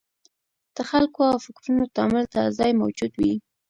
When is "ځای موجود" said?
2.57-3.11